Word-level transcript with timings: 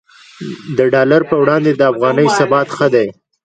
د 0.77 0.79
ډالر 0.93 1.21
پر 1.29 1.37
وړاندې 1.43 1.71
د 1.75 1.81
افغانۍ 1.91 2.27
ثبات 2.37 2.67
ښه 2.75 2.87
دی 2.93 3.07